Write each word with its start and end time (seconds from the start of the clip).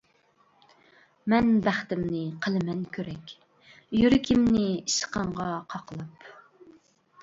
مەن 1.33 1.51
بەختىمنى 1.67 2.23
قىلىمەن 2.47 2.81
كۆرەك، 2.97 3.37
يۈرىكىمنى 4.01 4.67
ئىشقىڭغا 4.81 5.51
قاقلاپ. 5.77 6.33